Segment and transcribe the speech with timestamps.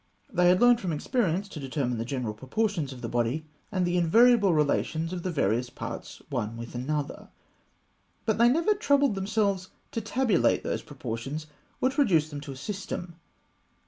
[0.33, 3.99] They had learned from experience to determine the general proportions of the body, and the
[3.99, 7.29] invariable relations of the various parts one with another;
[8.25, 11.45] but they never troubled themselves to tabulate those proportions,
[11.81, 13.17] or to reduce them to a system.